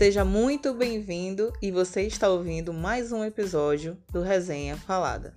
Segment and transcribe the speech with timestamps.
[0.00, 5.34] Seja muito bem-vindo e você está ouvindo mais um episódio do Resenha Falada.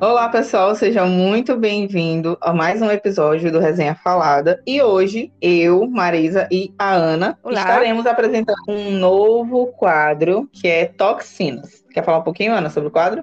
[0.00, 4.60] Olá, pessoal, seja muito bem-vindo a mais um episódio do Resenha Falada.
[4.66, 7.60] E hoje, eu, Marisa e a Ana Olá.
[7.60, 11.84] estaremos apresentando um novo quadro que é Toxinas.
[11.92, 13.22] Quer falar um pouquinho, Ana, sobre o quadro?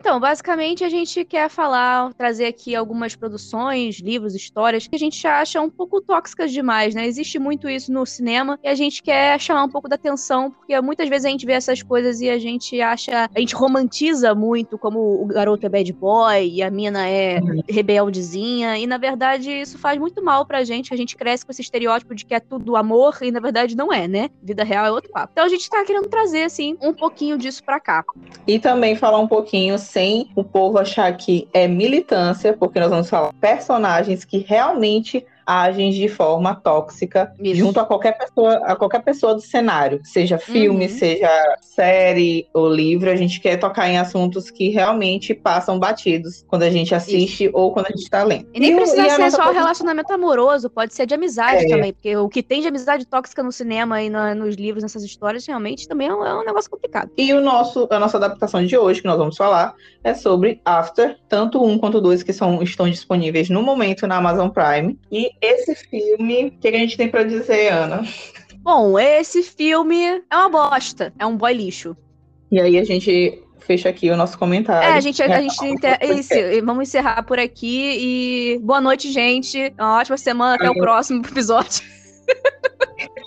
[0.00, 5.26] Então, basicamente a gente quer falar, trazer aqui algumas produções, livros, histórias que a gente
[5.26, 7.06] acha um pouco tóxicas demais, né?
[7.06, 10.80] Existe muito isso no cinema e a gente quer chamar um pouco da atenção, porque
[10.80, 14.78] muitas vezes a gente vê essas coisas e a gente acha, a gente romantiza muito
[14.78, 19.78] como o garoto é bad boy e a mina é rebeldezinha, e na verdade isso
[19.78, 22.76] faz muito mal pra gente, a gente cresce com esse estereótipo de que é tudo
[22.76, 24.30] amor e na verdade não é, né?
[24.42, 25.30] Vida real é outro papo.
[25.32, 28.04] Então a gente tá querendo trazer, assim, um pouquinho disso pra cá.
[28.46, 33.08] E também falar um pouquinho sem o povo achar que é militância, porque nós vamos
[33.08, 37.56] falar personagens que realmente agem de forma tóxica Isso.
[37.56, 40.90] junto a qualquer pessoa, a qualquer pessoa do cenário, seja filme, uhum.
[40.90, 41.30] seja
[41.62, 46.70] série ou livro, a gente quer tocar em assuntos que realmente passam batidos quando a
[46.70, 47.56] gente assiste Isso.
[47.56, 48.46] ou quando a gente está lendo.
[48.52, 51.68] E nem e, precisa e ser só relacionamento amoroso, pode ser de amizade é.
[51.68, 55.02] também, porque o que tem de amizade tóxica no cinema e no, nos livros, nessas
[55.02, 57.10] histórias, realmente também é um, é um negócio complicado.
[57.16, 59.74] E o nosso, a nossa adaptação de hoje, que nós vamos falar,
[60.04, 64.50] é sobre After, tanto um quanto dois que são, estão disponíveis no momento na Amazon
[64.50, 64.98] Prime.
[65.10, 68.02] E esse filme, o que a gente tem para dizer, Ana?
[68.58, 71.96] Bom, esse filme é uma bosta, é um boy lixo.
[72.50, 74.88] E aí a gente fecha aqui o nosso comentário.
[74.88, 75.98] É, a gente, a, a gente inter...
[76.02, 79.72] Isso, vamos encerrar por aqui e boa noite, gente.
[79.78, 81.82] Uma ótima semana, até o próximo episódio.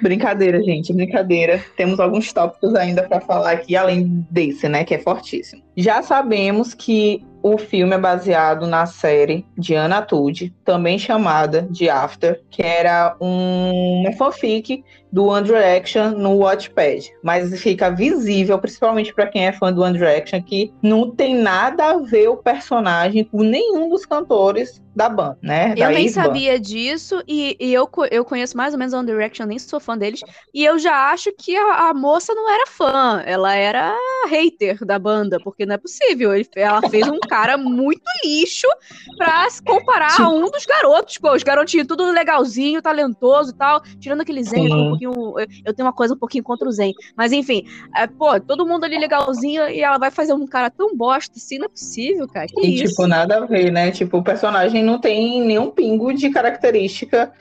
[0.00, 1.64] Brincadeira, gente, brincadeira.
[1.76, 5.62] Temos alguns tópicos ainda para falar aqui, além desse, né, que é fortíssimo.
[5.76, 11.90] Já sabemos que o filme é baseado na série de Anna Tude, também chamada de
[11.90, 17.12] After, que era um, uma fanfic do One Direction no Watchpad.
[17.22, 21.90] Mas fica visível, principalmente para quem é fã do One Direction, que não tem nada
[21.90, 25.74] a ver o personagem com nenhum dos cantores da banda, né?
[25.74, 29.46] Da eu nem sabia disso e, e, eu, eu conheço mais ou menos One Direction,
[29.46, 30.20] nem sou fã deles.
[30.52, 33.96] E eu já acho que a, a, moça não era fã, ela era
[34.28, 36.34] hater da banda, porque não é possível.
[36.34, 38.68] Ele, ela fez um cara muito lixo
[39.16, 41.16] pra se comparar a um dos garotos.
[41.18, 45.34] Pô, os garotinhos tudo legalzinho, talentoso e tal, tirando aquele Zen pouquinho.
[45.64, 46.94] Eu tenho uma coisa um pouquinho contra o Zen.
[47.16, 47.64] Mas enfim,
[47.96, 51.58] é, pô, todo mundo ali legalzinho e ela vai fazer um cara tão bosta assim,
[51.58, 52.46] não é possível, cara.
[52.46, 52.94] Que e, isso?
[52.94, 53.90] tipo, nada a ver, né?
[53.90, 57.32] Tipo, o personagem não tem nenhum pingo de característica,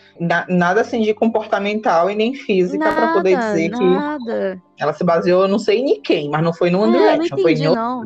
[0.50, 4.62] nada assim de comportamental e nem física para poder dizer nada.
[4.76, 7.38] que ela se baseou, não sei em quem, mas não foi no One é, Direction,
[7.38, 8.06] foi em não.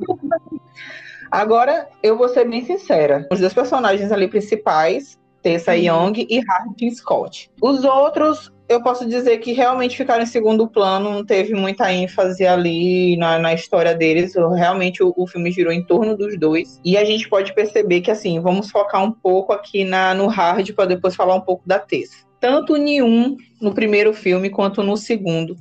[1.32, 3.28] Agora, eu vou ser bem sincera.
[3.32, 5.78] Os dois personagens ali principais, Tessa uhum.
[5.78, 7.52] Young e Hardin Scott.
[7.62, 12.48] Os outros, eu posso dizer que realmente ficaram em segundo plano, não teve muita ênfase
[12.48, 14.34] ali na, na história deles.
[14.34, 16.82] Realmente o, o, filme girou em torno dos dois.
[16.84, 20.72] E a gente pode perceber que, assim, vamos focar um pouco aqui na, no Hard
[20.74, 22.26] para depois falar um pouco da Tessa.
[22.40, 25.56] Tanto nenhum no primeiro filme quanto no segundo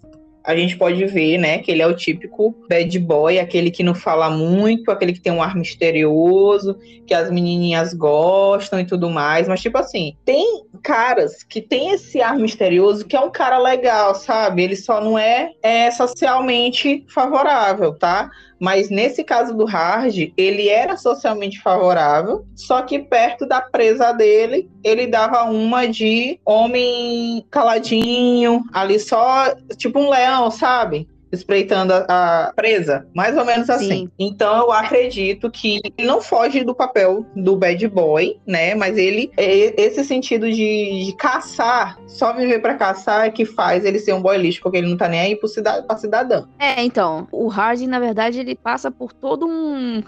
[0.44, 3.94] a gente pode ver, né, que ele é o típico bad boy, aquele que não
[3.94, 9.48] fala muito, aquele que tem um ar misterioso, que as menininhas gostam e tudo mais,
[9.48, 14.14] mas tipo assim, tem caras que tem esse ar misterioso que é um cara legal,
[14.14, 14.62] sabe?
[14.62, 18.30] Ele só não é, é socialmente favorável, tá?
[18.64, 24.70] Mas nesse caso do Hard, ele era socialmente favorável, só que perto da presa dele,
[24.82, 31.06] ele dava uma de homem caladinho, ali só, tipo um leão, sabe?
[31.34, 34.06] Espreitando a, a, presa, mais ou menos assim.
[34.06, 34.10] Sim.
[34.18, 38.74] Então eu acredito que ele não foge do papel do bad boy, né?
[38.74, 43.98] Mas ele esse sentido de, de caçar, só viver para caçar é que faz ele
[43.98, 46.48] ser um boy lixo, porque ele não tá nem aí pro cidad pra cidadão.
[46.58, 50.02] É, então, o Harding, na verdade, ele passa por todo um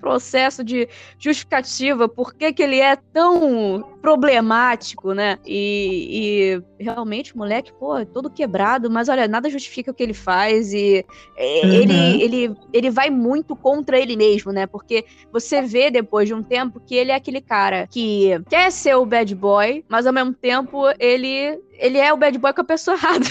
[0.00, 5.38] processo de justificativa por que, que ele é tão problemático, né?
[5.46, 10.02] E, e realmente o moleque, pô, é todo quebrado, mas olha, nada justifica o que
[10.02, 11.06] ele faz e
[11.38, 11.72] uhum.
[11.72, 14.66] ele, ele, ele vai muito contra ele mesmo, né?
[14.66, 18.96] Porque você vê depois de um tempo que ele é aquele cara que quer ser
[18.96, 22.64] o bad boy, mas ao mesmo tempo ele, ele é o bad boy com a
[22.64, 23.26] pessoa errada.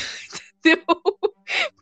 [0.57, 0.85] Entendeu?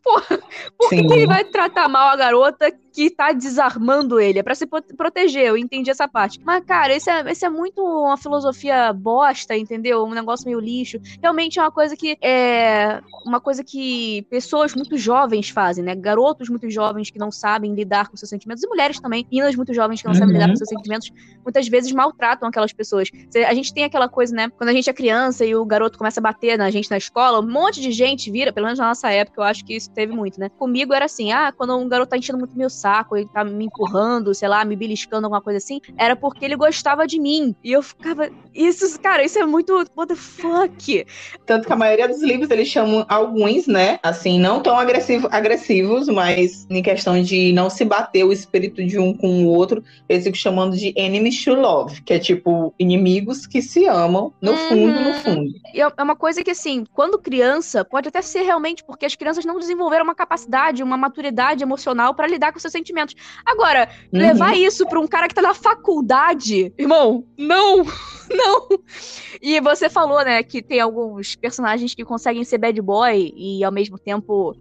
[0.03, 0.39] Porra,
[0.77, 4.53] por que, que, ele vai tratar mal a garota que tá desarmando ele, é pra
[4.53, 6.37] se proteger, eu entendi essa parte.
[6.43, 10.03] Mas, cara, esse é, esse é muito uma filosofia bosta, entendeu?
[10.03, 10.99] Um negócio meio lixo.
[11.21, 15.95] Realmente é uma coisa que é uma coisa que pessoas muito jovens fazem, né?
[15.95, 19.73] Garotos muito jovens que não sabem lidar com seus sentimentos, e mulheres também, meninas muito
[19.73, 20.19] jovens que não uhum.
[20.19, 20.57] sabem lidar com uhum.
[20.57, 21.11] seus sentimentos,
[21.41, 23.09] muitas vezes maltratam aquelas pessoas.
[23.47, 24.49] A gente tem aquela coisa, né?
[24.49, 27.39] Quando a gente é criança e o garoto começa a bater na gente na escola,
[27.39, 30.11] um monte de gente vira, pelo menos na nossa época, eu acho que isso teve
[30.11, 30.49] muito, né?
[30.49, 33.65] Comigo era assim, ah, quando um garoto tá enchendo muito meu saco, ele tá me
[33.65, 37.55] empurrando, sei lá, me beliscando, alguma coisa assim, era porque ele gostava de mim.
[37.63, 41.05] E eu ficava, isso, cara, isso é muito, what the fuck?
[41.45, 43.99] Tanto que a maioria dos livros eles chamam alguns, né?
[44.03, 48.97] Assim, não tão agressivo, agressivos, mas em questão de não se bater o espírito de
[48.97, 53.45] um com o outro, eles ficam chamando de enemies to love, que é tipo inimigos
[53.45, 54.57] que se amam no uhum.
[54.57, 55.51] fundo, no fundo.
[55.73, 59.45] E é uma coisa que, assim, quando criança, pode até ser realmente porque as crianças
[59.45, 63.15] não desenvolveram uma capacidade, uma maturidade emocional para lidar com seus sentimentos.
[63.45, 64.19] Agora, uhum.
[64.19, 67.83] levar isso para um cara que tá na faculdade, irmão, não!
[68.29, 68.67] não.
[69.41, 73.71] E você falou, né, que tem alguns personagens que conseguem ser bad boy e ao
[73.71, 74.55] mesmo tempo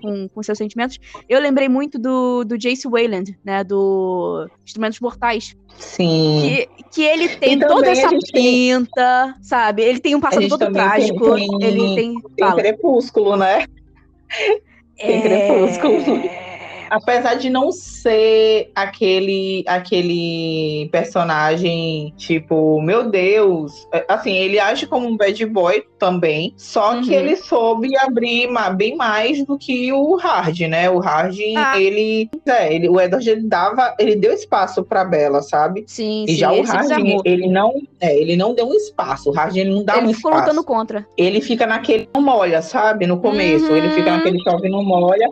[0.00, 0.98] com, com seus sentimentos.
[1.28, 5.56] Eu lembrei muito do, do Jace Wayland, né, do Instrumentos Mortais.
[5.78, 6.42] Sim.
[6.42, 9.42] Que, que ele tem toda essa pinta, tem...
[9.42, 9.82] sabe?
[9.82, 11.34] Ele tem um passado todo trágico.
[11.34, 12.14] Tem, tem, ele tem.
[12.36, 13.66] Tem crepúsculo, né?
[14.96, 15.20] Tem é...
[15.22, 16.02] crepúsculo
[16.92, 17.70] apesar de não
[18.02, 25.84] ser aquele aquele personagem tipo, meu Deus, é, assim, ele age como um bad boy
[25.98, 27.02] também, só uhum.
[27.02, 30.90] que ele soube abrir bem mais do que o Hard, né?
[30.90, 31.80] O Hard, ah.
[31.80, 35.84] ele, é, ele, o Edward ele dava, ele deu espaço para Bella, sabe?
[35.86, 36.90] Sim, e sim, já o Hard,
[37.24, 39.30] ele não, é, ele não deu um espaço.
[39.30, 40.26] O Hard ele não dá ele um espaço.
[40.26, 41.06] Ele ficou lutando contra.
[41.16, 43.06] Ele fica naquele não molha, sabe?
[43.06, 43.76] No começo, uhum.
[43.76, 44.16] ele fica uhum.
[44.16, 45.30] naquele chove não molha.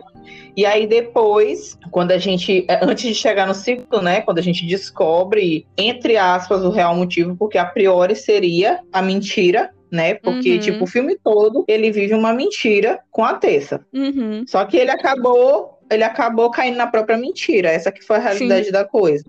[0.55, 4.41] E aí depois, quando a gente, é, antes de chegar no ciclo, né, quando a
[4.41, 10.13] gente descobre, entre aspas, o real motivo, porque a priori seria a mentira, né?
[10.13, 10.59] Porque, uhum.
[10.59, 13.85] tipo, o filme todo ele vive uma mentira com a Tessa.
[13.93, 14.45] Uhum.
[14.47, 17.69] Só que ele acabou, ele acabou caindo na própria mentira.
[17.69, 18.71] Essa que foi a realidade Sim.
[18.71, 19.25] da coisa.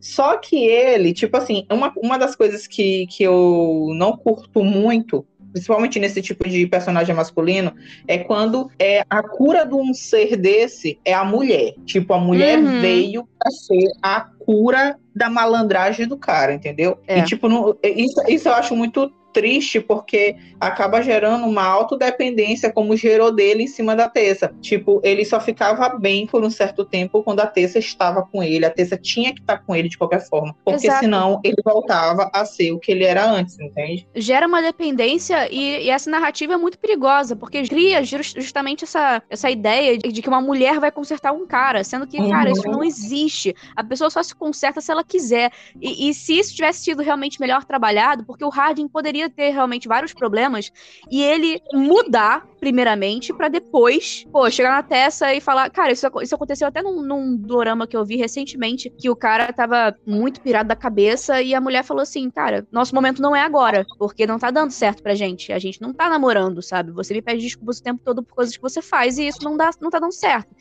[0.00, 5.26] Só que ele, tipo assim, uma, uma das coisas que, que eu não curto muito
[5.56, 7.72] principalmente nesse tipo de personagem masculino,
[8.06, 11.74] é quando é a cura de um ser desse é a mulher.
[11.86, 12.82] Tipo, a mulher uhum.
[12.82, 16.98] veio para ser a cura da malandragem do cara, entendeu?
[17.06, 17.20] É.
[17.20, 22.96] E, tipo, não, isso, isso eu acho muito triste porque acaba gerando uma autodependência como
[22.96, 24.54] gerou dele em cima da Tessa.
[24.62, 28.64] Tipo, ele só ficava bem por um certo tempo quando a Tessa estava com ele.
[28.64, 31.00] A Tessa tinha que estar com ele de qualquer forma, porque Exato.
[31.00, 34.08] senão ele voltava a ser o que ele era antes, entende?
[34.14, 39.50] Gera uma dependência e, e essa narrativa é muito perigosa, porque cria justamente essa, essa
[39.50, 42.30] ideia de, de, que uma mulher vai consertar um cara, sendo que, uhum.
[42.30, 43.54] cara, isso não existe.
[43.76, 45.52] A pessoa só se conserta se ela quiser.
[45.78, 49.88] E, e se isso tivesse sido realmente melhor trabalhado, porque o Harding poderia ter realmente
[49.88, 50.72] vários problemas
[51.10, 55.70] e ele mudar primeiramente, para depois, pô, chegar na Tessa e falar.
[55.70, 59.52] Cara, isso, isso aconteceu até num, num dorama que eu vi recentemente, que o cara
[59.52, 63.40] tava muito pirado da cabeça e a mulher falou assim: Cara, nosso momento não é
[63.40, 65.52] agora, porque não tá dando certo pra gente.
[65.52, 66.90] A gente não tá namorando, sabe?
[66.90, 69.56] Você me pede desculpas o tempo todo por coisas que você faz e isso não,
[69.56, 70.52] dá, não tá dando certo.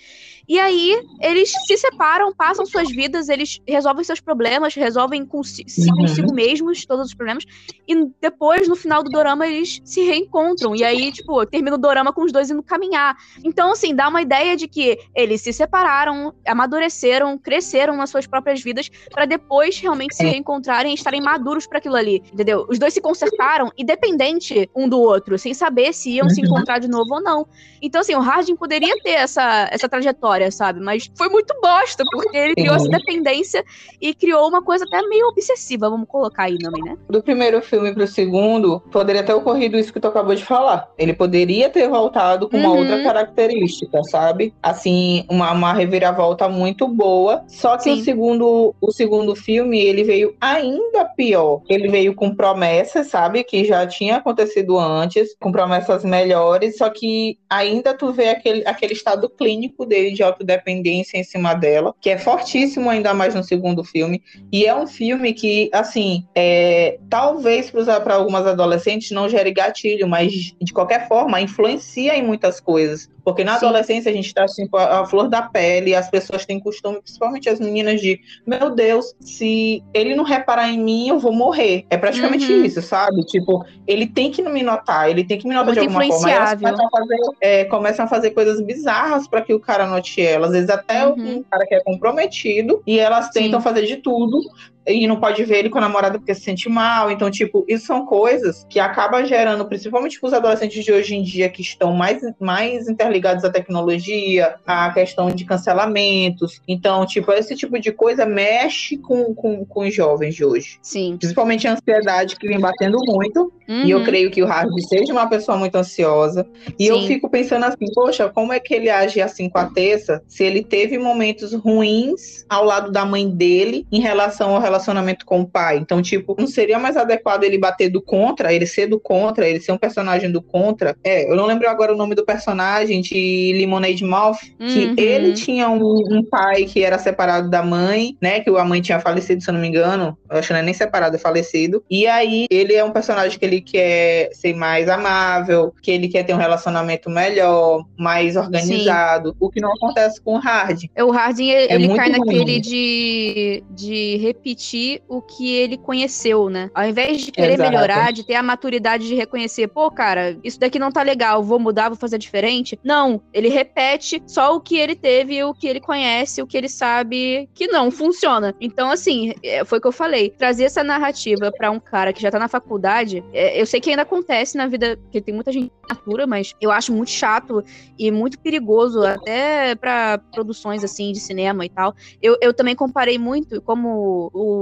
[0.48, 6.06] E aí, eles se separam, passam suas vidas, eles resolvem seus problemas, resolvem consigo, uhum.
[6.06, 7.46] consigo mesmos todos os problemas,
[7.88, 10.76] e depois, no final do dorama, eles se reencontram.
[10.76, 13.16] E aí, tipo, termina o dorama com os dois indo caminhar.
[13.44, 18.62] Então, assim, dá uma ideia de que eles se separaram, amadureceram, cresceram nas suas próprias
[18.62, 22.66] vidas, para depois realmente se reencontrarem e estarem maduros para aquilo ali, entendeu?
[22.70, 26.88] Os dois se consertaram, independente um do outro, sem saber se iam se encontrar de
[26.88, 27.48] novo ou não.
[27.82, 30.80] Então, assim, o Hardin poderia ter essa, essa trajetória, sabe?
[30.80, 33.64] Mas foi muito bosta, porque ele criou essa dependência
[34.02, 36.98] e criou uma coisa até meio obsessiva, vamos colocar aí também, né?
[37.10, 40.90] Do primeiro filme pro segundo, poderia ter ocorrido isso que tu acabou de falar.
[40.98, 42.80] Ele poderia ter voltado com uma uhum.
[42.80, 44.54] outra característica, sabe?
[44.64, 47.44] Assim, uma, uma reviravolta muito boa.
[47.48, 47.92] Só que Sim.
[48.00, 51.62] o segundo, o segundo filme, ele veio ainda pior.
[51.68, 53.44] Ele veio com promessas, sabe?
[53.44, 58.94] Que já tinha acontecido antes, com promessas melhores, só que ainda tu vê aquele, aquele
[58.94, 63.84] estado clínico dele de autodependência em cima dela, que é fortíssimo ainda mais no segundo
[63.84, 64.24] filme.
[64.50, 70.32] E é um filme que, assim, é, talvez para algumas adolescentes não gere gatilho, mas
[70.62, 73.10] de qualquer forma, influencia influencia em muitas coisas.
[73.24, 73.66] Porque na Sim.
[73.66, 77.50] adolescência a gente tá assim, a, a flor da pele, as pessoas têm costume, principalmente
[77.50, 81.86] as meninas, de meu Deus, se ele não reparar em mim, eu vou morrer.
[81.90, 82.64] É praticamente uhum.
[82.64, 83.24] isso, sabe?
[83.26, 86.32] Tipo, ele tem que me notar, ele tem que me notar Muito de alguma forma.
[86.32, 90.22] Elas começam a fazer, é, começam a fazer coisas bizarras para que o cara note
[90.22, 90.46] ela.
[90.46, 91.38] Às vezes até uhum.
[91.38, 93.64] um cara que é comprometido, e elas tentam Sim.
[93.64, 94.40] fazer de tudo
[94.88, 97.10] e não pode ver ele com a namorada porque se sente mal.
[97.10, 101.24] Então, tipo, isso são coisas que acabam gerando, principalmente com os adolescentes de hoje em
[101.24, 106.62] dia que estão mais, mais interligados à tecnologia, à questão de cancelamentos.
[106.68, 110.78] Então, tipo, esse tipo de coisa mexe com, com, com os jovens de hoje.
[110.82, 111.18] Sim.
[111.18, 113.52] Principalmente a ansiedade que vem batendo muito.
[113.68, 113.84] Uhum.
[113.84, 114.04] E eu uhum.
[114.04, 116.46] creio que o Harvey seja uma pessoa muito ansiosa.
[116.78, 116.90] E Sim.
[116.90, 120.44] eu fico pensando assim, poxa, como é que ele age assim com a Tessa se
[120.44, 125.42] ele teve momentos ruins ao lado da mãe dele em relação ao relacionamento relacionamento com
[125.42, 125.78] o pai.
[125.78, 129.60] Então, tipo, não seria mais adequado ele bater do contra, ele ser do contra, ele
[129.60, 130.96] ser um personagem do contra?
[131.04, 134.96] É, eu não lembro agora o nome do personagem de Lemonade Mouth, que uhum.
[134.98, 138.40] ele tinha um, um, pai que era separado da mãe, né?
[138.40, 140.18] Que a mãe tinha falecido, se eu não me engano.
[140.30, 141.84] Eu acho que não é nem separado, é falecido.
[141.90, 146.24] E aí, ele é um personagem que ele quer ser mais amável, que ele quer
[146.24, 149.36] ter um relacionamento melhor, mais organizado, Sim.
[149.40, 150.90] o que não acontece com o Hardin.
[150.98, 152.20] O Hardin, ele, é ele cai ruim.
[152.20, 156.70] naquele de, de repetir repetir o que ele conheceu, né?
[156.74, 157.70] Ao invés de querer Exato.
[157.70, 161.60] melhorar, de ter a maturidade de reconhecer, pô, cara, isso daqui não tá legal, vou
[161.60, 162.80] mudar, vou fazer diferente.
[162.84, 166.70] Não, ele repete só o que ele teve, o que ele conhece, o que ele
[166.70, 168.56] sabe que não funciona.
[168.60, 170.30] Então, assim, é, foi o que eu falei.
[170.32, 173.90] Trazer essa narrativa para um cara que já tá na faculdade, é, eu sei que
[173.90, 177.64] ainda acontece na vida, porque tem muita gente natura, mas eu acho muito chato
[177.98, 181.94] e muito perigoso, até para produções assim de cinema e tal.
[182.22, 184.55] Eu, eu também comparei muito como o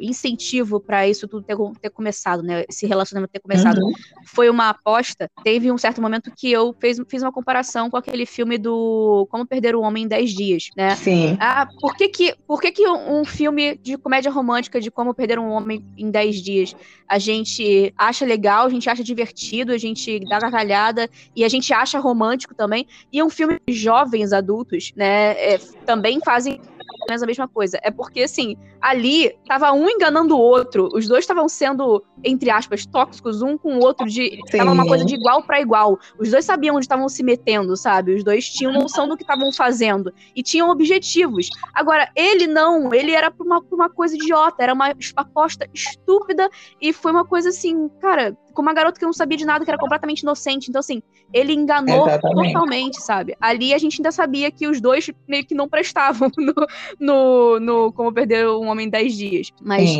[0.00, 2.64] incentivo para isso tudo ter, ter, começado, né?
[2.68, 3.78] Esse relacionamento ter começado.
[3.78, 3.92] Uhum.
[4.24, 5.30] Foi uma aposta.
[5.42, 9.46] Teve um certo momento que eu fez, fiz uma comparação com aquele filme do Como
[9.46, 10.94] Perder o Homem em 10 Dias, né?
[10.96, 11.36] Sim.
[11.40, 15.38] Ah, por que que, por que, que um filme de comédia romântica de Como Perder
[15.38, 16.76] um Homem em 10 Dias
[17.08, 21.72] a gente acha legal, a gente acha divertido, a gente dá gargalhada e a gente
[21.72, 22.86] acha romântico também.
[23.12, 25.32] E um filme de jovens adultos, né?
[25.32, 26.60] É, também fazem
[27.08, 27.78] menos a mesma coisa.
[27.82, 32.86] É porque, assim, ali tava um enganando o outro, os dois estavam sendo, entre aspas,
[32.86, 34.58] tóxicos um com o outro, de Sim.
[34.58, 35.98] tava uma coisa de igual para igual.
[36.18, 38.14] Os dois sabiam onde estavam se metendo, sabe?
[38.14, 41.48] Os dois tinham noção do que estavam fazendo e tinham objetivos.
[41.72, 46.48] Agora, ele não, ele era pra uma, pra uma coisa idiota, era uma aposta estúpida
[46.80, 49.70] e foi uma coisa assim, cara, com uma garota que não sabia de nada, que
[49.70, 50.68] era completamente inocente.
[50.68, 52.52] Então, assim, ele enganou Exatamente.
[52.52, 53.36] totalmente, sabe?
[53.38, 56.54] Ali a gente ainda sabia que os dois meio que não prestavam no,
[56.98, 59.52] no, no Como Perder um Homem em 10 Dias.
[59.60, 59.90] Mas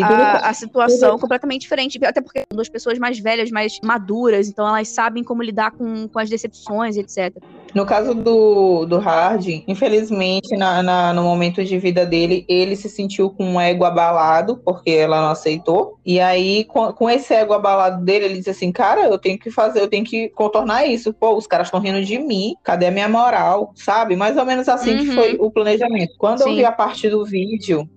[0.00, 1.20] a, a, situação tudo...
[1.22, 1.98] completamente diferente.
[2.04, 6.06] Até porque são duas pessoas mais velhas, mais maduras, então elas sabem como lidar com,
[6.06, 7.34] com as decepções, etc.
[7.74, 12.88] No caso do, do Harding, infelizmente, na, na, no momento de vida dele, ele se
[12.88, 15.98] sentiu com um ego abalado, porque ela não aceitou.
[16.04, 19.50] E aí, com, com esse ego abalado dele, ele disse assim: Cara, eu tenho que
[19.50, 21.12] fazer, eu tenho que contornar isso.
[21.12, 23.72] Pô, os caras estão rindo de mim, cadê a minha moral?
[23.74, 24.16] Sabe?
[24.16, 24.98] Mais ou menos assim uhum.
[24.98, 26.14] que foi o planejamento.
[26.18, 26.50] Quando Sim.
[26.50, 27.88] eu vi a parte do vídeo,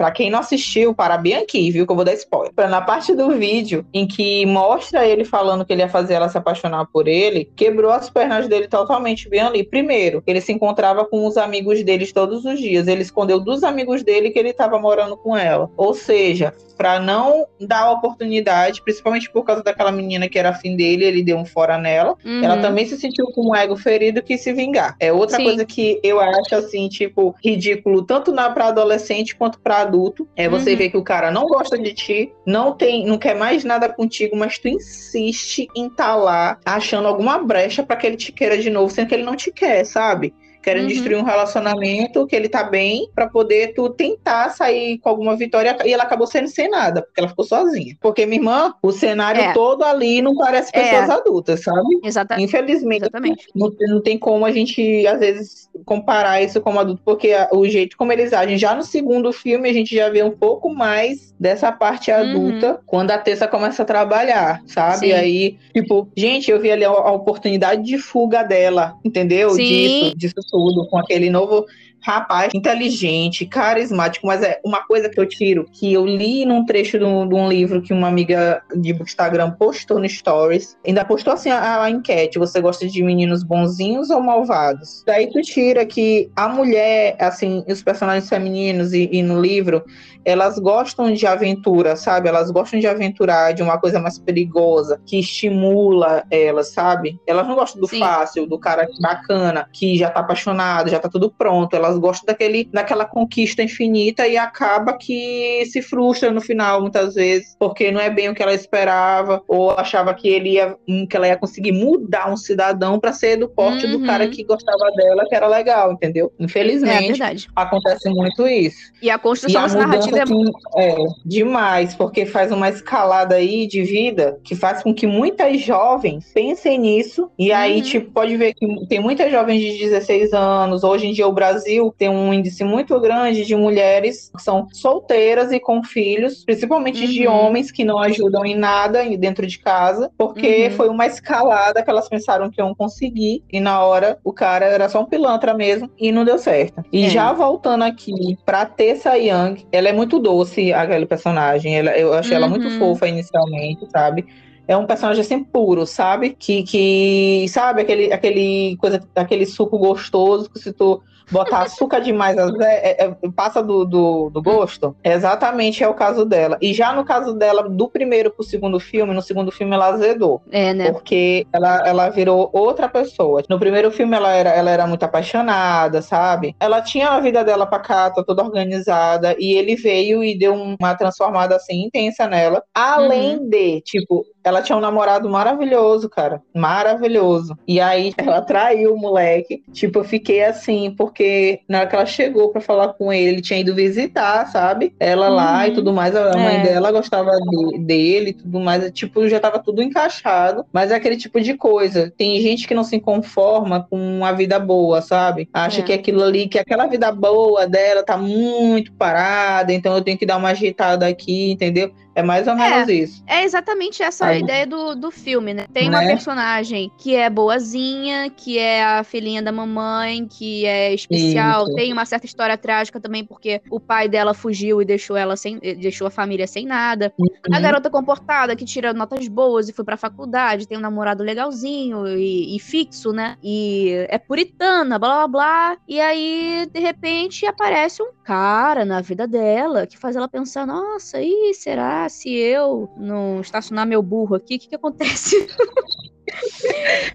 [0.00, 1.84] Pra quem não assistiu, para aqui, viu?
[1.84, 2.50] Que eu vou dar spoiler.
[2.56, 6.38] Na parte do vídeo em que mostra ele falando que ele ia fazer ela se
[6.38, 9.62] apaixonar por ele, quebrou as pernas dele totalmente ali.
[9.62, 12.88] Primeiro, ele se encontrava com os amigos deles todos os dias.
[12.88, 15.70] Ele escondeu dos amigos dele que ele estava morando com ela.
[15.76, 21.04] Ou seja, para não dar oportunidade, principalmente por causa daquela menina que era afim dele,
[21.04, 22.16] ele deu um fora nela.
[22.24, 22.42] Uhum.
[22.42, 24.96] Ela também se sentiu com um ego ferido que se vingar.
[24.98, 25.44] É outra Sim.
[25.44, 30.28] coisa que eu acho assim, tipo, ridículo tanto na para adolescente quanto para adulto.
[30.36, 30.76] É você uhum.
[30.76, 34.36] ver que o cara não gosta de ti, não tem, não quer mais nada contigo,
[34.36, 38.56] mas tu insiste em estar tá lá achando alguma brecha para que ele te queira
[38.56, 40.32] de novo, sendo que ele não te quer, sabe?
[40.62, 40.88] Querendo uhum.
[40.88, 45.76] destruir um relacionamento que ele tá bem para poder tu tentar sair com alguma vitória
[45.84, 47.96] e ela acabou sendo sem nada, porque ela ficou sozinha.
[48.00, 49.52] Porque minha irmã, o cenário é.
[49.52, 50.82] todo ali não parece é.
[50.82, 51.12] pessoas é.
[51.12, 52.00] adultas, sabe?
[52.04, 52.44] Exatamente.
[52.44, 53.46] Infelizmente, Exatamente.
[53.54, 57.96] Não, não tem como a gente às vezes comparar isso como adulto, porque o jeito
[57.96, 61.72] como eles agem já no segundo filme a gente já vê um pouco mais dessa
[61.72, 62.16] parte uhum.
[62.16, 62.78] adulta uhum.
[62.86, 65.06] quando a Tessa começa a trabalhar, sabe?
[65.06, 65.12] Sim.
[65.12, 69.50] Aí, tipo, gente, eu vi ali a, a oportunidade de fuga dela, entendeu?
[69.50, 69.62] Sim.
[69.62, 71.66] Disso, disso tudo, com aquele novo
[72.02, 76.98] rapaz inteligente, carismático, mas é uma coisa que eu tiro, que eu li num trecho
[76.98, 81.32] de um, de um livro que uma amiga de Instagram postou no Stories, ainda postou
[81.32, 85.02] assim a, a, enquete, você gosta de meninos bonzinhos ou malvados?
[85.06, 89.84] Daí tu tira que a mulher, assim, os personagens femininos e, e no livro,
[90.24, 92.28] elas gostam de aventura, sabe?
[92.28, 97.18] Elas gostam de aventurar, de uma coisa mais perigosa, que estimula elas, sabe?
[97.26, 98.00] Elas não gostam do Sim.
[98.00, 101.74] fácil, do cara bacana, que já tá apaixonado, já tá tudo pronto.
[101.74, 107.56] Elas gostam daquele, daquela conquista infinita e acaba que se frustra no final, muitas vezes,
[107.58, 110.76] porque não é bem o que ela esperava, ou achava que ele ia,
[111.08, 113.92] que ela ia conseguir mudar um cidadão para ser do porte uhum.
[113.92, 116.32] do cara que gostava dela, que era legal, entendeu?
[116.38, 118.92] Infelizmente, é acontece muito isso.
[119.02, 120.22] E a construção dessa narrativa é...
[120.22, 125.60] Assim, é demais, porque faz uma escalada aí de vida que faz com que muitas
[125.60, 127.82] jovens pensem nisso, e aí, uhum.
[127.82, 131.79] tipo, pode ver que tem muitas jovens de 16 anos, hoje em dia o Brasil
[131.96, 137.10] tem um índice muito grande de mulheres que são solteiras e com filhos, principalmente uhum.
[137.10, 140.70] de homens que não ajudam em nada dentro de casa, porque uhum.
[140.72, 144.88] foi uma escalada que elas pensaram que iam conseguir, e na hora o cara era
[144.88, 146.84] só um pilantra mesmo, e não deu certo.
[146.92, 147.10] E é.
[147.10, 152.34] já voltando aqui pra Tessa Young, ela é muito doce, aquele personagem, ela, eu achei
[152.34, 152.78] ela muito uhum.
[152.78, 154.26] fofa inicialmente, sabe?
[154.70, 156.30] é um personagem assim puro, sabe?
[156.38, 162.36] Que, que sabe, aquele, aquele coisa, aquele suco gostoso que se tu botar açúcar demais,
[162.60, 164.96] é, é, passa do, do, do, gosto.
[165.02, 166.58] Exatamente é o caso dela.
[166.60, 170.42] E já no caso dela, do primeiro pro segundo filme, no segundo filme ela azedou.
[170.50, 170.92] É, né?
[170.92, 173.42] Porque ela, ela virou outra pessoa.
[173.48, 176.54] No primeiro filme ela era, ela era muito apaixonada, sabe?
[176.58, 181.56] Ela tinha a vida dela pacata, toda organizada, e ele veio e deu uma transformada
[181.56, 182.62] assim intensa nela.
[182.74, 183.48] Além uhum.
[183.48, 186.42] de, tipo, ela tinha um namorado maravilhoso, cara.
[186.54, 187.56] Maravilhoso.
[187.66, 189.62] E aí ela traiu o moleque.
[189.72, 193.42] Tipo, eu fiquei assim, porque na hora que ela chegou para falar com ele, ele
[193.42, 194.94] tinha ido visitar, sabe?
[194.98, 195.36] Ela uhum.
[195.36, 196.14] lá e tudo mais.
[196.16, 196.62] A mãe é.
[196.62, 198.90] dela gostava de, dele e tudo mais.
[198.92, 200.64] Tipo, já tava tudo encaixado.
[200.72, 202.12] Mas é aquele tipo de coisa.
[202.16, 205.48] Tem gente que não se conforma com uma vida boa, sabe?
[205.52, 205.82] Acha é.
[205.82, 210.26] que aquilo ali, que aquela vida boa dela tá muito parada, então eu tenho que
[210.26, 211.92] dar uma agitada aqui, entendeu?
[212.20, 213.24] É mais ou menos é, isso.
[213.26, 215.66] É exatamente essa a ideia do, do filme, né?
[215.72, 215.98] Tem né?
[215.98, 221.64] uma personagem que é boazinha, que é a filhinha da mamãe, que é especial.
[221.64, 221.74] Isso.
[221.74, 225.58] Tem uma certa história trágica também, porque o pai dela fugiu e deixou ela sem.
[225.58, 227.12] deixou a família sem nada.
[227.18, 227.28] Uhum.
[227.52, 232.06] A garota comportada, que tira notas boas e foi pra faculdade, tem um namorado legalzinho
[232.06, 233.36] e, e fixo, né?
[233.42, 235.76] E é puritana, blá blá blá.
[235.88, 241.18] E aí, de repente, aparece um cara na vida dela que faz ela pensar: nossa,
[241.20, 242.09] e será?
[242.10, 245.46] Se eu não estacionar meu burro aqui, o que, que acontece?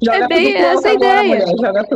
[0.02, 1.46] Joga é bem essa ideia.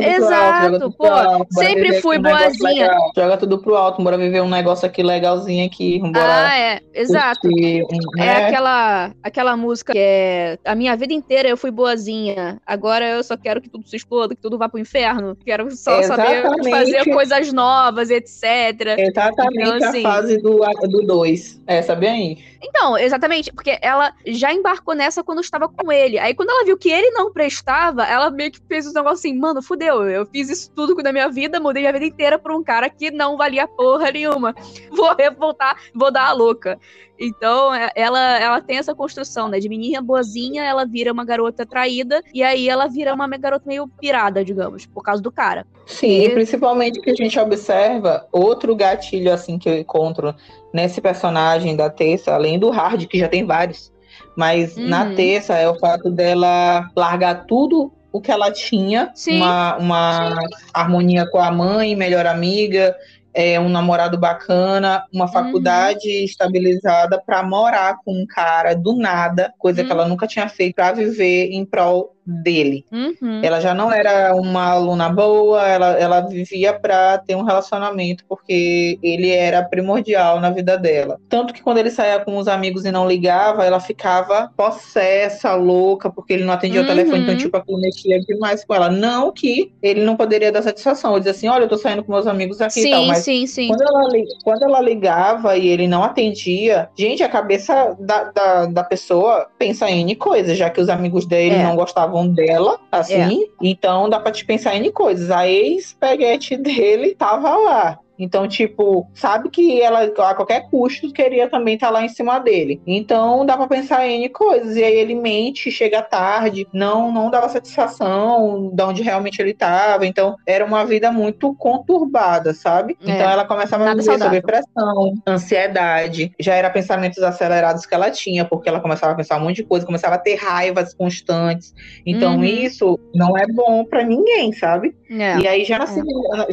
[0.00, 1.06] Exato, alto, pô.
[1.06, 2.90] Alto, sempre fui um boazinha.
[3.16, 5.98] Joga tudo pro alto, bora viver um negócio aqui legalzinho aqui.
[5.98, 7.40] Bora ah, é, exato.
[7.40, 7.84] Curtir,
[8.18, 8.46] é né?
[8.46, 12.60] aquela, aquela música que é a minha vida inteira eu fui boazinha.
[12.66, 15.36] Agora eu só quero que tudo se exploda, que tudo vá pro inferno.
[15.44, 16.64] Quero só Exatamente.
[16.64, 18.98] saber fazer coisas novas, etc.
[18.98, 20.60] Exatamente então, assim, a fase do
[21.06, 21.60] 2.
[21.66, 22.38] É, sabe aí?
[22.62, 26.18] Então, exatamente, porque ela já embarcou nessa quando estava com ele.
[26.18, 29.38] Aí quando ela viu que ele não prestava, ela meio que fez um negócio assim,
[29.38, 32.62] mano, fudeu, eu fiz isso tudo da minha vida, mudei minha vida inteira pra um
[32.62, 34.54] cara que não valia porra nenhuma.
[34.90, 36.78] Vou revoltar, vou dar a louca.
[37.18, 39.60] Então, é, ela, ela tem essa construção, né?
[39.60, 43.86] De menina boazinha, ela vira uma garota traída, e aí ela vira uma garota meio
[43.86, 45.66] pirada, digamos, por causa do cara.
[45.84, 46.30] Sim, e...
[46.30, 50.34] principalmente que a gente observa outro gatilho, assim, que eu encontro
[50.72, 53.92] nesse personagem da Tessa, além do Hard, que já tem vários,
[54.36, 54.88] mas uhum.
[54.88, 59.36] na Tessa é o fato dela largar tudo o que ela tinha, Sim.
[59.36, 60.46] uma, uma Sim.
[60.74, 62.96] harmonia com a mãe, melhor amiga,
[63.32, 65.32] é, um namorado bacana, uma uhum.
[65.32, 66.24] faculdade uhum.
[66.24, 69.86] estabilizada para morar com um cara do nada, coisa uhum.
[69.86, 72.84] que ela nunca tinha feito, para viver em prol dele.
[72.90, 73.40] Uhum.
[73.42, 78.98] Ela já não era uma aluna boa, ela, ela vivia para ter um relacionamento, porque
[79.02, 81.18] ele era primordial na vida dela.
[81.28, 86.10] Tanto que quando ele saía com os amigos e não ligava, ela ficava possessa, louca,
[86.10, 86.86] porque ele não atendia uhum.
[86.86, 88.90] o telefone, então, tipo, aquilo mexia demais com ela.
[88.90, 91.12] Não que ele não poderia dar satisfação.
[91.12, 93.06] Ele dizia assim: olha, eu tô saindo com meus amigos aqui sim, e tal.
[93.06, 93.68] Mas sim, sim.
[93.68, 94.08] Quando ela,
[94.44, 99.90] quando ela ligava e ele não atendia, gente, a cabeça da, da, da pessoa pensa
[99.90, 101.62] em coisas, já que os amigos dele é.
[101.62, 103.44] não gostavam gostavam dela, assim.
[103.44, 103.48] É.
[103.62, 105.30] Então dá pra te pensar em coisas.
[105.30, 107.98] A ex-peguete dele tava lá.
[108.20, 112.38] Então, tipo, sabe que ela a qualquer custo queria também estar tá lá em cima
[112.38, 112.80] dele.
[112.86, 114.76] Então, dá para pensar em coisas.
[114.76, 120.06] E aí ele mente, chega tarde, não não dava satisfação de onde realmente ele estava.
[120.06, 122.96] Então, era uma vida muito conturbada, sabe?
[123.04, 126.32] É, então, ela começava a viver sobre pressão, ansiedade.
[126.38, 129.64] Já era pensamentos acelerados que ela tinha, porque ela começava a pensar um monte de
[129.64, 131.74] coisa, começava a ter raivas constantes.
[132.04, 132.44] Então, uhum.
[132.44, 134.94] isso não é bom para ninguém, sabe?
[135.10, 135.38] É.
[135.38, 136.02] E aí já assim,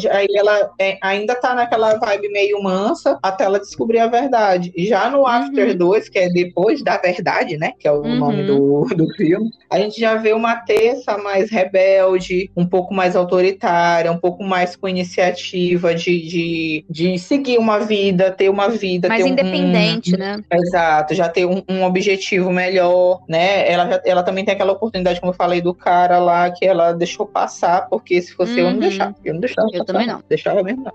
[0.04, 0.16] é.
[0.16, 4.72] aí ela é, ainda tá naquela vibe meio mansa até ela descobrir a verdade.
[4.78, 5.78] Já no After uhum.
[5.78, 7.74] 2, que é depois da verdade, né?
[7.78, 8.16] Que é o uhum.
[8.16, 13.16] nome do, do filme, a gente já vê uma terça mais rebelde, um pouco mais
[13.16, 19.08] autoritária, um pouco mais com iniciativa de, de, de seguir uma vida, ter uma vida.
[19.08, 20.40] Mais independente, um, né?
[20.52, 23.70] Exato, já ter um, um, objetivo melhor, né?
[23.70, 26.94] Ela, já, ela também tem aquela oportunidade, como eu falei, do cara lá, que ela
[26.94, 28.60] deixou passar, porque se fosse uhum.
[28.60, 28.80] eu, não uhum.
[28.80, 29.16] deixava.
[29.26, 29.68] Eu não deixava.
[29.74, 30.24] Eu também não.
[30.30, 30.94] Deixava mesmo, não.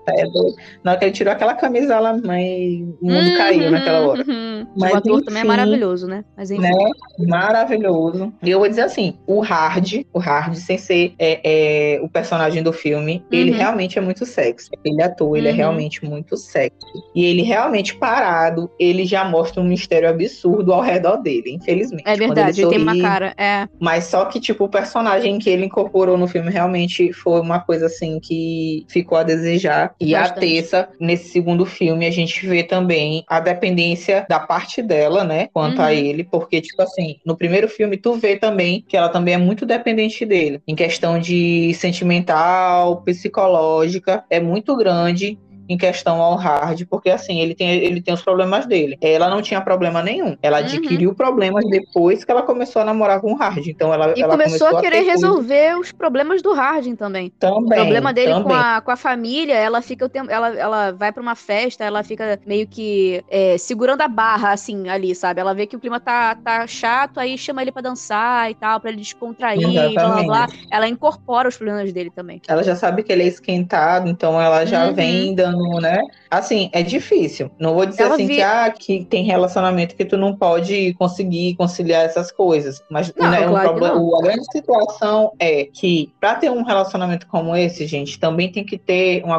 [0.57, 4.07] É, na hora que ele tirou aquela camisa lá, mãe, o mundo uhum, caiu naquela
[4.07, 4.23] hora.
[4.27, 4.67] Uhum.
[4.75, 6.23] Mas, o ator enfim, também é maravilhoso, né?
[6.35, 6.61] Mas enfim.
[6.61, 6.71] Né?
[7.19, 8.33] Maravilhoso.
[8.41, 12.63] E eu vou dizer assim, o Hard, o Hard, sem ser é, é, o personagem
[12.63, 13.57] do filme, ele uhum.
[13.57, 14.69] realmente é muito sexy.
[14.83, 15.57] Ele atua, ele é uhum.
[15.57, 16.73] realmente muito sexy.
[17.15, 22.03] E ele realmente parado, ele já mostra um mistério absurdo ao redor dele, infelizmente.
[22.05, 23.67] É verdade, ele, sorri, tem uma cara, é.
[23.79, 27.87] Mas só que, tipo, o personagem que ele incorporou no filme realmente foi uma coisa
[27.87, 29.93] assim que ficou a desejar.
[29.99, 35.23] E a Tessa, nesse segundo filme, a gente vê também a dependência da parte dela,
[35.23, 35.85] né, quanto uhum.
[35.85, 39.37] a ele, porque, tipo assim, no primeiro filme tu vê também que ela também é
[39.37, 45.37] muito dependente dele, em questão de sentimental, psicológica, é muito grande
[45.67, 48.97] em questão ao hard, porque assim, ele tem, ele tem os problemas dele.
[49.01, 50.37] Ela não tinha problema nenhum.
[50.41, 50.65] Ela uhum.
[50.65, 53.67] adquiriu problemas depois que ela começou a namorar com o hard.
[53.67, 55.79] Então ela, e ela começou, começou a querer a resolver coisa.
[55.79, 57.31] os problemas do Harding também.
[57.39, 57.79] Também.
[57.79, 60.29] O problema dele com a, com a família, ela fica o tempo.
[60.29, 64.89] Ela, ela vai para uma festa, ela fica meio que é, segurando a barra, assim,
[64.89, 65.39] ali, sabe?
[65.39, 68.79] Ela vê que o clima tá, tá chato, aí chama ele para dançar e tal,
[68.79, 69.93] para ele descontrair, Exatamente.
[69.93, 70.47] blá blá blá.
[70.71, 72.41] Ela incorpora os problemas dele também.
[72.47, 74.93] Ela já sabe que ele é esquentado, então ela já uhum.
[74.93, 76.01] vem dando né?
[76.29, 77.51] Assim, é difícil.
[77.59, 78.35] Não vou dizer Ela assim vi...
[78.35, 82.81] que, ah, que tem relacionamento que tu não pode conseguir conciliar essas coisas.
[82.89, 87.27] Mas não, né, claro um problema, a grande situação é que para ter um relacionamento
[87.27, 89.29] como esse, gente, também tem que ter um,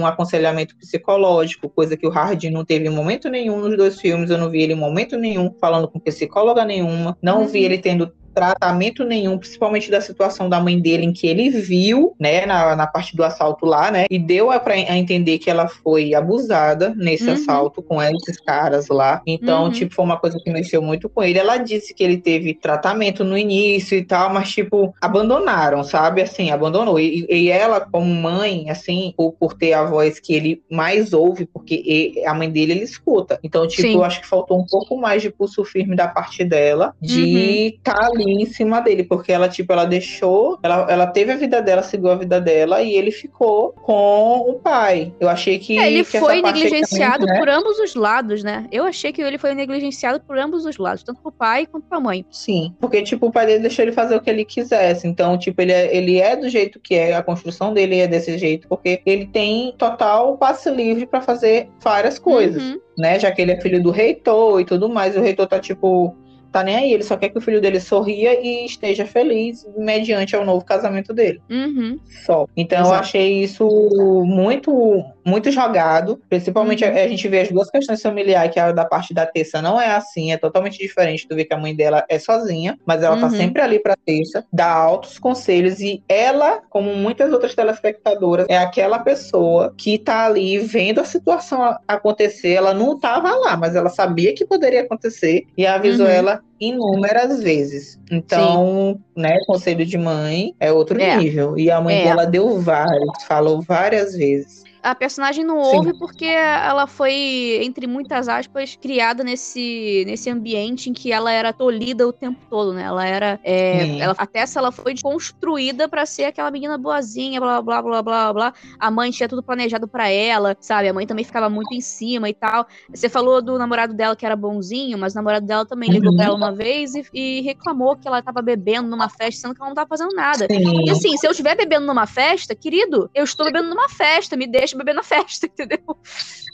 [0.00, 4.30] um aconselhamento psicológico, coisa que o Hardy não teve em momento nenhum nos dois filmes.
[4.30, 7.16] Eu não vi ele em momento nenhum falando com psicóloga nenhuma.
[7.20, 7.48] Não uhum.
[7.48, 12.14] vi ele tendo tratamento nenhum, principalmente da situação da mãe dele, em que ele viu,
[12.20, 15.48] né, na, na parte do assalto lá, né, e deu a, pra, a entender que
[15.48, 17.32] ela foi abusada nesse uhum.
[17.32, 19.22] assalto com esses caras lá.
[19.26, 19.70] Então, uhum.
[19.70, 21.38] tipo, foi uma coisa que mexeu muito com ele.
[21.38, 26.20] Ela disse que ele teve tratamento no início e tal, mas, tipo, abandonaram, sabe?
[26.20, 27.00] Assim, abandonou.
[27.00, 31.46] E, e ela, como mãe, assim, por, por, ter a voz que ele mais ouve,
[31.46, 33.40] porque ele, a mãe dele ele escuta.
[33.42, 33.94] Então, tipo, Sim.
[33.94, 37.94] eu acho que faltou um pouco mais de pulso firme da parte dela, de estar
[37.94, 38.00] uhum.
[38.00, 41.60] tá ali em cima dele, porque ela, tipo, ela deixou, ela, ela teve a vida
[41.60, 45.12] dela, seguiu a vida dela e ele ficou com o pai.
[45.20, 45.78] Eu achei que.
[45.78, 47.38] É, ele que foi negligenciado também, né?
[47.38, 48.66] por ambos os lados, né?
[48.70, 52.00] Eu achei que ele foi negligenciado por ambos os lados, tanto pro pai quanto pra
[52.00, 52.24] mãe.
[52.30, 55.06] Sim, porque, tipo, o pai dele deixou ele fazer o que ele quisesse.
[55.06, 58.36] Então, tipo, ele é, ele é do jeito que é, a construção dele é desse
[58.38, 62.62] jeito, porque ele tem total passe livre para fazer várias coisas.
[62.62, 62.80] Uhum.
[62.96, 66.16] Né, já que ele é filho do reitor e tudo mais, o reitor tá tipo
[66.56, 70.34] tá nem aí, ele só quer que o filho dele sorria e esteja feliz mediante
[70.34, 71.40] ao novo casamento dele.
[71.50, 71.98] Uhum.
[72.24, 72.46] Só.
[72.56, 72.94] Então Exato.
[72.94, 76.90] eu achei isso muito muito jogado, principalmente uhum.
[76.90, 79.88] a, gente vê as duas questões familiares, que a da parte da Terça não é
[79.88, 83.24] assim, é totalmente diferente, tu vê que a mãe dela é sozinha, mas ela tá
[83.24, 83.32] uhum.
[83.32, 88.56] tá sempre ali pra Terça, dá altos conselhos e ela, como muitas outras telespectadoras, é
[88.56, 93.88] aquela pessoa que tá ali vendo a situação acontecer, ela não tava lá, mas ela
[93.88, 96.12] sabia que poderia acontecer e avisou uhum.
[96.12, 97.98] ela inúmeras vezes.
[98.10, 99.22] Então, Sim.
[99.22, 101.16] né, conselho de mãe é outro é.
[101.16, 101.58] nível.
[101.58, 102.04] E a mãe é.
[102.04, 105.98] dela deu vários, falou várias vezes a personagem não ouve Sim.
[105.98, 112.06] porque ela foi, entre muitas aspas, criada nesse, nesse ambiente em que ela era tolhida
[112.06, 112.84] o tempo todo, né?
[112.84, 113.40] Ela era.
[113.42, 118.02] É, ela, a Tessa ela foi construída para ser aquela menina boazinha, blá, blá, blá,
[118.02, 118.54] blá, blá.
[118.78, 120.88] A mãe tinha tudo planejado para ela, sabe?
[120.88, 122.64] A mãe também ficava muito em cima e tal.
[122.88, 126.16] Você falou do namorado dela que era bonzinho, mas o namorado dela também ligou uhum.
[126.16, 129.60] pra ela uma vez e, e, reclamou que ela tava bebendo numa festa, sendo que
[129.60, 130.46] ela não tava fazendo nada.
[130.48, 130.84] Sim.
[130.86, 134.46] E assim, se eu estiver bebendo numa festa, querido, eu estou bebendo numa festa, me
[134.46, 135.78] deixa beber na festa, entendeu?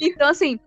[0.01, 0.59] Então, assim,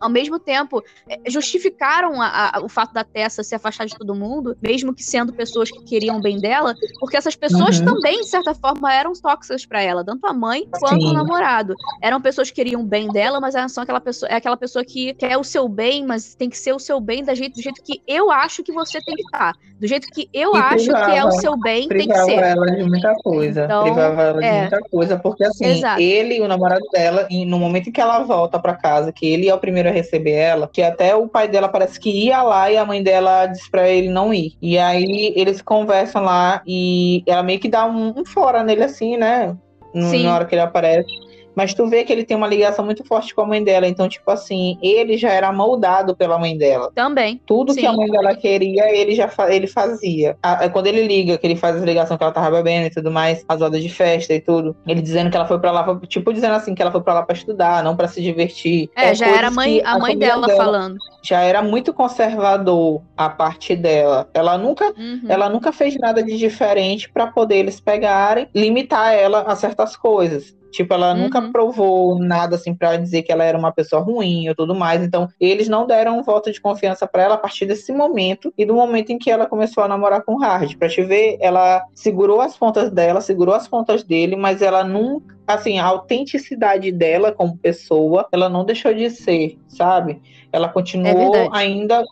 [0.00, 4.14] ao mesmo tempo, é, justificaram a, a, o fato da Tessa se afastar de todo
[4.14, 7.84] mundo, mesmo que sendo pessoas que queriam o bem dela, porque essas pessoas uhum.
[7.84, 11.10] também, de certa forma, eram tóxicas para ela, tanto a mãe quanto Sim.
[11.10, 11.74] o namorado.
[12.00, 14.84] Eram pessoas que queriam o bem dela, mas eram só aquela pessoa, é aquela pessoa
[14.84, 17.62] que quer o seu bem, mas tem que ser o seu bem da jeito, do
[17.62, 19.54] jeito que eu acho que você tem que estar.
[19.78, 22.32] Do jeito que eu e acho privava, que é o seu bem, tem que ser.
[22.32, 23.64] ela de muita coisa.
[23.64, 24.52] Então, privava ela é.
[24.52, 26.00] de muita coisa, porque assim, Exato.
[26.00, 29.54] ele, o namorado dela, no momento em que ela volta para casa, que ele é
[29.54, 32.76] o primeiro a receber ela, que até o pai dela parece que ia lá e
[32.76, 34.52] a mãe dela diz pra ele não ir.
[34.60, 39.16] E aí eles conversam lá e ela meio que dá um, um fora nele assim,
[39.16, 39.56] né?
[39.94, 40.24] Sim.
[40.24, 41.29] Na hora que ele aparece.
[41.60, 43.86] Mas tu vê que ele tem uma ligação muito forte com a mãe dela.
[43.86, 46.90] Então, tipo assim, ele já era moldado pela mãe dela.
[46.94, 47.38] Também.
[47.44, 47.80] Tudo Sim.
[47.80, 50.38] que a mãe dela queria, ele já fa ele fazia.
[50.42, 53.10] A, quando ele liga, que ele faz a ligação que ela tava bebendo e tudo
[53.10, 56.32] mais, as rodas de festa e tudo, ele dizendo que ela foi pra lá, tipo
[56.32, 58.88] dizendo assim, que ela foi pra lá pra estudar, não pra se divertir.
[58.96, 60.96] É, é já era a mãe, a mãe dela, dela falando.
[61.22, 64.26] Já era muito conservador a parte dela.
[64.32, 65.26] Ela nunca, uhum.
[65.28, 70.58] ela nunca fez nada de diferente para poder eles pegarem, limitar ela a certas coisas.
[70.70, 71.22] Tipo, ela uhum.
[71.22, 75.02] nunca provou nada assim para dizer que ela era uma pessoa ruim ou tudo mais.
[75.02, 78.64] Então, eles não deram um voto de confiança para ela a partir desse momento e
[78.64, 80.76] do momento em que ela começou a namorar com o Hard.
[80.76, 85.36] Pra te ver, ela segurou as pontas dela, segurou as pontas dele, mas ela nunca,
[85.46, 90.20] assim, a autenticidade dela como pessoa, ela não deixou de ser, sabe?
[90.52, 92.04] Ela continuou é ainda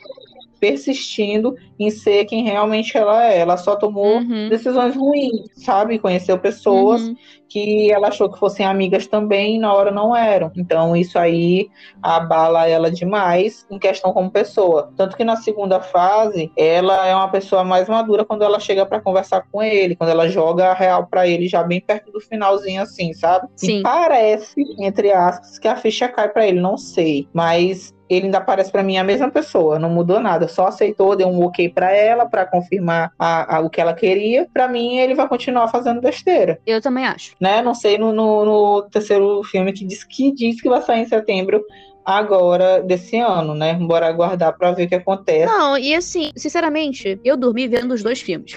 [0.58, 3.38] persistindo em ser quem realmente ela é.
[3.38, 4.48] Ela só tomou uhum.
[4.48, 5.98] decisões ruins, sabe?
[5.98, 7.16] Conheceu pessoas uhum.
[7.48, 10.50] que ela achou que fossem amigas também e na hora não eram.
[10.56, 11.70] Então isso aí
[12.02, 14.92] abala ela demais em questão como pessoa.
[14.96, 19.00] Tanto que na segunda fase, ela é uma pessoa mais madura quando ela chega para
[19.00, 22.82] conversar com ele, quando ela joga a real para ele já bem perto do finalzinho
[22.82, 23.48] assim, sabe?
[23.56, 23.78] Sim.
[23.78, 28.40] E parece, entre aspas, que a ficha cai para ele, não sei, mas ele ainda
[28.40, 31.92] parece para mim a mesma pessoa, não mudou nada, só aceitou, deu um ok para
[31.92, 34.46] ela para confirmar a, a, o que ela queria.
[34.52, 36.58] Para mim, ele vai continuar fazendo besteira.
[36.66, 37.34] Eu também acho.
[37.40, 37.62] Né?
[37.62, 41.06] Não sei no, no, no terceiro filme que diz que diz que vai sair em
[41.06, 41.62] setembro
[42.08, 43.74] agora desse ano, né?
[43.74, 45.44] Bora aguardar para ver o que acontece.
[45.44, 48.56] Não, e assim, sinceramente, eu dormi vendo os dois filmes.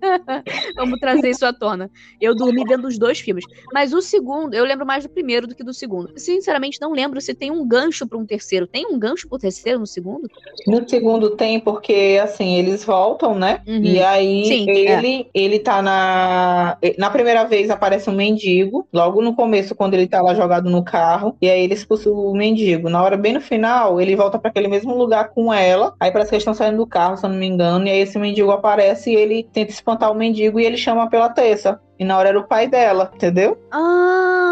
[0.74, 1.90] Vamos trazer isso à tona.
[2.18, 3.44] Eu dormi vendo os dois filmes.
[3.72, 6.10] Mas o segundo, eu lembro mais do primeiro do que do segundo.
[6.16, 8.66] Sinceramente, não lembro se tem um gancho para um terceiro.
[8.66, 10.26] Tem um gancho pro terceiro no segundo?
[10.66, 13.60] No segundo tem, porque assim, eles voltam, né?
[13.66, 13.84] Uhum.
[13.84, 15.26] E aí Sim, ele, é.
[15.34, 16.78] ele tá na.
[16.96, 20.82] Na primeira vez aparece um mendigo, logo no começo, quando ele tá lá jogado no
[20.82, 21.36] carro.
[21.42, 22.88] E aí ele expulsa o mendigo mendigo.
[22.88, 25.92] Na hora, bem no final, ele volta para aquele mesmo lugar com ela.
[25.98, 27.86] Aí parece que eles estão saindo do carro, se eu não me engano.
[27.86, 31.28] E aí esse mendigo aparece e ele tenta espantar o mendigo e ele chama pela
[31.28, 31.80] terça.
[31.98, 33.58] E na hora era o pai dela, entendeu?
[33.72, 34.44] Ah!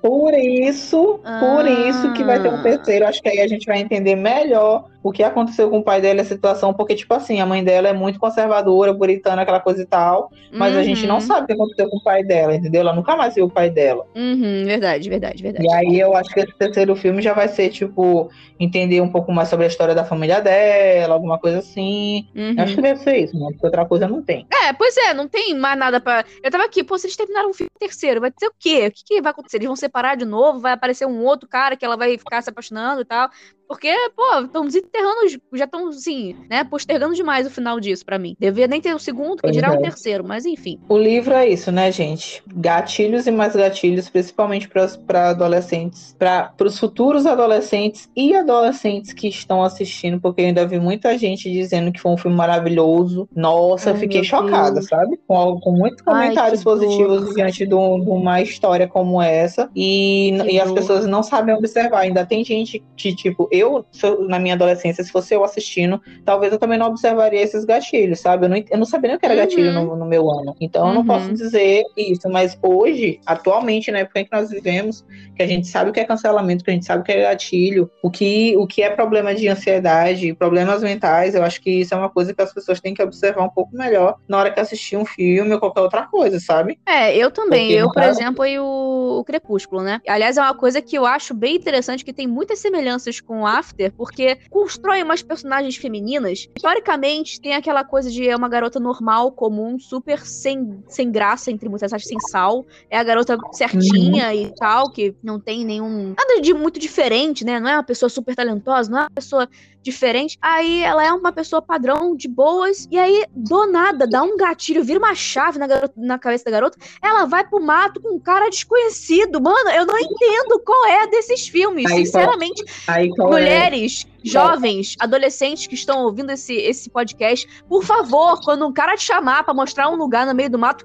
[0.00, 1.38] Por isso, ah.
[1.38, 3.06] por isso que vai ter um terceiro.
[3.06, 6.22] Acho que aí a gente vai entender melhor o que aconteceu com o pai dela,
[6.22, 9.86] a situação, porque, tipo assim, a mãe dela é muito conservadora, puritana, aquela coisa e
[9.86, 10.80] tal, mas uhum.
[10.80, 11.20] a gente não uhum.
[11.20, 12.82] sabe o que aconteceu com o pai dela, entendeu?
[12.82, 14.06] Ela nunca mais viu o pai dela.
[14.14, 15.66] Uhum, verdade, verdade, verdade.
[15.66, 19.32] E aí eu acho que esse terceiro filme já vai ser, tipo, entender um pouco
[19.32, 22.28] mais sobre a história da família dela, alguma coisa assim.
[22.34, 22.54] Uhum.
[22.58, 23.48] Acho que deve ser isso, né?
[23.50, 24.46] Porque outra coisa não tem.
[24.52, 26.24] É, pois é, não tem mais nada pra.
[26.42, 28.86] Eu tava aqui, pô, se eles terminaram um filme terceiro, vai ser o quê?
[28.86, 29.56] O que, que vai acontecer?
[29.56, 30.60] Eles vão separar de novo?
[30.60, 33.28] Vai aparecer um outro cara que ela vai ficar se apaixonando e tal?
[33.72, 38.36] Porque, pô, estão desenterrando, já estão, assim, né, postergando demais o final disso para mim.
[38.38, 39.78] Devia nem ter o segundo, que dirá o é.
[39.78, 40.78] um terceiro, mas enfim.
[40.90, 42.42] O livro é isso, né, gente?
[42.54, 49.62] Gatilhos e mais gatilhos, principalmente para adolescentes, para os futuros adolescentes e adolescentes que estão
[49.62, 53.26] assistindo, porque eu ainda vi muita gente dizendo que foi um filme maravilhoso.
[53.34, 54.86] Nossa, Ai, fiquei chocada, Deus.
[54.86, 55.18] sabe?
[55.26, 57.34] Com, com muitos comentários Ai, positivos dor.
[57.36, 59.70] diante de, de, uma história como essa.
[59.74, 62.00] E, e as pessoas não sabem observar.
[62.00, 66.00] Ainda tem gente que, tipo, eu eu, eu, na minha adolescência, se fosse eu assistindo,
[66.24, 68.46] talvez eu também não observaria esses gatilhos, sabe?
[68.46, 69.40] Eu não, eu não sabia nem o que era uhum.
[69.40, 70.54] gatilho no, no, meu ano.
[70.60, 71.34] Então, eu não posso uhum.
[71.34, 72.28] dizer isso.
[72.28, 75.04] Mas hoje, atualmente, na época em que nós vivemos,
[75.36, 77.22] que a gente sabe o que é cancelamento, que a gente sabe o que é
[77.22, 81.94] gatilho, o que, o que é problema de ansiedade, problemas mentais, eu acho que isso
[81.94, 84.60] é uma coisa que as pessoas têm que observar um pouco melhor na hora que
[84.60, 86.78] assistir um filme ou qualquer outra coisa, sabe?
[86.86, 87.68] É, eu também.
[87.68, 90.00] Porque, eu, por exemplo, e o, o Crepúsculo, né?
[90.06, 93.92] Aliás, é uma coisa que eu acho bem interessante, que tem muitas semelhanças com After,
[93.92, 96.48] porque constrói umas personagens femininas.
[96.56, 101.68] Historicamente, tem aquela coisa de é uma garota normal, comum, super sem, sem graça, entre
[101.68, 102.64] muitas aspas, sem sal.
[102.90, 104.32] É a garota certinha uhum.
[104.32, 106.14] e tal, que não tem nenhum.
[106.16, 107.58] Nada de muito diferente, né?
[107.60, 109.48] Não é uma pessoa super talentosa, não é uma pessoa
[109.82, 110.38] diferente.
[110.40, 114.84] Aí ela é uma pessoa padrão, de boas, e aí, do nada, dá um gatilho,
[114.84, 118.20] vira uma chave na, garota, na cabeça da garota, ela vai pro mato com um
[118.20, 119.40] cara desconhecido.
[119.40, 122.64] Mano, eu não entendo qual é desses filmes, aí, sinceramente.
[122.86, 123.22] Aí, é?
[123.24, 124.28] mulheres, é?
[124.28, 129.44] jovens, adolescentes que estão ouvindo esse, esse podcast, por favor, quando um cara te chamar
[129.44, 130.84] para mostrar um lugar no meio do mato,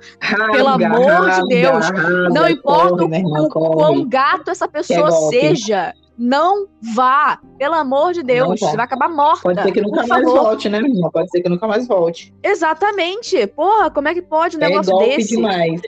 [0.51, 1.85] pelo amor de Deus,
[2.33, 7.39] não importa corre, o, quão gato essa pessoa seja não vá.
[7.57, 9.41] Pelo amor de Deus, você vai acabar morta.
[9.43, 10.43] Pode ser que nunca mais favor.
[10.43, 11.09] volte, né, menina?
[11.11, 12.33] Pode ser que nunca mais volte.
[12.43, 13.47] Exatamente.
[13.47, 15.35] Porra, como é que pode um é negócio golpe desse?
[15.35, 15.81] demais.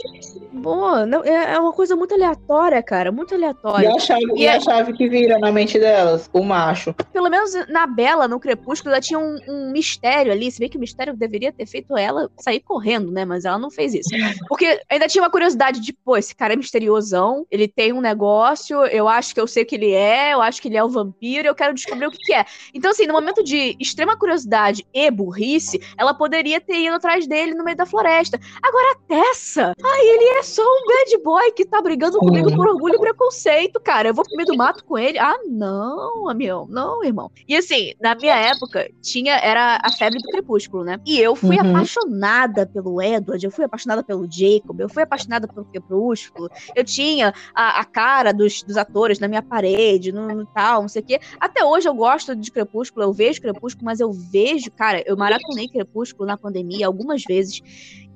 [0.63, 3.11] Pô, não, é, é uma coisa muito aleatória, cara.
[3.11, 3.87] Muito aleatória.
[3.87, 4.55] E a chave, e, e é...
[4.55, 6.29] a chave que vira na mente delas?
[6.33, 6.93] O macho.
[7.13, 10.51] Pelo menos na Bela, no Crepúsculo, ela tinha um, um mistério ali.
[10.51, 13.25] Se bem que o mistério deveria ter feito ela sair correndo, né?
[13.25, 14.09] Mas ela não fez isso.
[14.47, 18.85] Porque ainda tinha uma curiosidade de, pô, esse cara é misteriosão, ele tem um negócio,
[18.85, 20.89] eu acho que eu sei o que ele é, eu acho que ele é o
[20.89, 22.45] vampiro, eu quero descobrir o que, que é.
[22.73, 27.53] Então, assim, no momento de extrema curiosidade e burrice, ela poderia ter ido atrás dele
[27.53, 28.39] no meio da floresta.
[28.61, 32.67] Agora, a Tessa, ai, ele é só um bad boy que tá brigando comigo por
[32.67, 34.09] orgulho e preconceito, cara.
[34.09, 35.17] Eu vou pro meio do mato com ele.
[35.17, 36.67] Ah, não, amigo.
[36.69, 37.31] Não, irmão.
[37.47, 40.99] E assim, na minha época, tinha, era a febre do crepúsculo, né?
[41.05, 41.69] E eu fui uhum.
[41.69, 46.49] apaixonada pelo Edward, eu fui apaixonada pelo Jacob, eu fui apaixonada pelo crepúsculo.
[46.75, 50.89] Eu tinha a, a cara dos, dos atores na minha parede, no, no, tal, não
[50.89, 51.19] sei o quê.
[51.39, 55.67] Até hoje eu gosto de crepúsculo, eu vejo crepúsculo, mas eu vejo, cara, eu maratonei
[55.67, 57.61] crepúsculo na pandemia algumas vezes.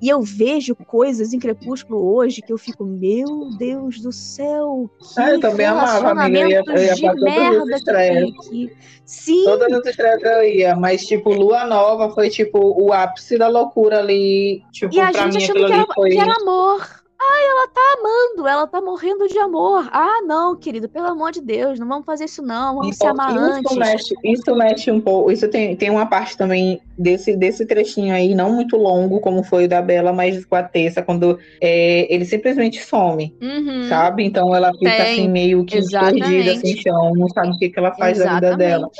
[0.04, 5.20] E eu vejo coisas em Crepúsculo hoje que eu fico, meu Deus do céu, que
[5.20, 6.40] ah, eu também amava, amiga.
[6.40, 8.70] Eu ia, eu ia de merda.
[9.06, 9.44] Sim.
[9.44, 14.00] Todas as estreias eu ia, mas tipo, Lua Nova foi tipo o ápice da loucura
[14.00, 14.62] ali.
[14.72, 16.10] Tipo, e a gente mim, achando que era, foi...
[16.10, 17.03] que era amor.
[17.30, 19.88] Ai, ela tá amando, ela tá morrendo de amor.
[19.92, 23.20] Ah, não, querido, pelo amor de Deus, não vamos fazer isso não, vamos então, se
[23.20, 23.76] amar isso antes.
[23.76, 28.34] Mexe, isso mexe um pouco, isso tem, tem uma parte também desse, desse trechinho aí,
[28.34, 32.24] não muito longo, como foi o da Bela, mas com a Tessa, quando é, ele
[32.24, 33.88] simplesmente some, uhum.
[33.88, 34.24] sabe?
[34.24, 35.00] Então ela fica tem.
[35.00, 36.28] assim, meio que Exatamente.
[36.28, 38.42] perdida, sem chão, não sabe o que, que ela faz Exatamente.
[38.42, 38.90] da vida dela.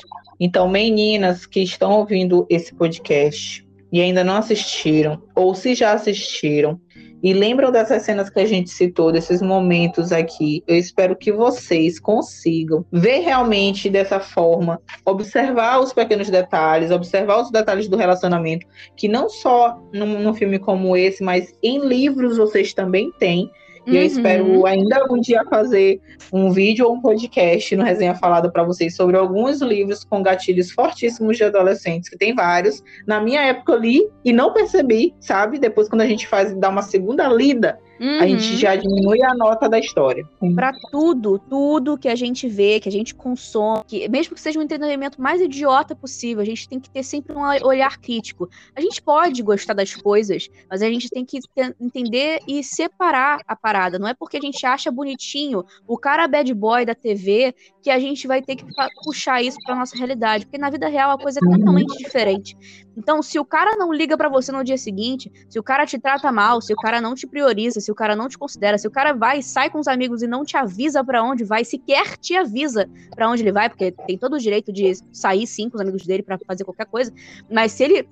[0.40, 6.80] Então, meninas que estão ouvindo esse podcast e ainda não assistiram, ou se já assistiram,
[7.24, 10.62] e lembram dessas cenas que a gente citou, desses momentos aqui.
[10.68, 17.50] Eu espero que vocês consigam ver realmente dessa forma, observar os pequenos detalhes, observar os
[17.50, 22.74] detalhes do relacionamento, que não só num, num filme como esse, mas em livros vocês
[22.74, 23.50] também têm.
[23.86, 23.96] E uhum.
[23.96, 26.00] eu espero ainda algum dia fazer
[26.32, 30.70] um vídeo ou um podcast no Resenha Falada para vocês sobre alguns livros com gatilhos
[30.70, 32.82] fortíssimos de adolescentes, que tem vários.
[33.06, 35.58] Na minha época eu li e não percebi, sabe?
[35.58, 38.20] Depois, quando a gente faz, dá uma segunda lida, Uhum.
[38.20, 38.58] A gente uhum.
[38.58, 40.26] já diminui a nota da história.
[40.54, 44.58] Para tudo, tudo que a gente vê, que a gente consome, que, mesmo que seja
[44.58, 48.48] um entretenimento mais idiota possível, a gente tem que ter sempre um olhar crítico.
[48.74, 51.38] A gente pode gostar das coisas, mas a gente tem que
[51.80, 53.98] entender e separar a parada.
[53.98, 57.98] Não é porque a gente acha bonitinho o cara bad boy da TV que a
[57.98, 58.64] gente vai ter que
[59.04, 62.56] puxar isso para nossa realidade, porque na vida real a coisa é totalmente diferente.
[62.96, 65.98] Então, se o cara não liga para você no dia seguinte, se o cara te
[65.98, 68.86] trata mal, se o cara não te prioriza, se o cara não te considera, se
[68.86, 72.16] o cara vai, sai com os amigos e não te avisa para onde vai, sequer
[72.18, 75.76] te avisa para onde ele vai, porque tem todo o direito de sair sim com
[75.76, 77.12] os amigos dele para fazer qualquer coisa,
[77.50, 78.08] mas se ele